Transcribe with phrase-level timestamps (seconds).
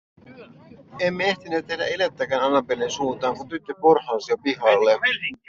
[0.99, 4.99] Emme ehtineet tehdä elettäkään Annabellen suuntaan, kun tyttö porhalsi jo pihalle.